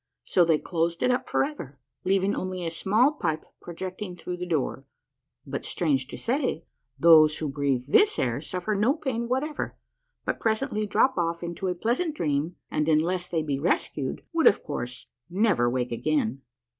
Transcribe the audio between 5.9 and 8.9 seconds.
to say, those who breathe this air suffer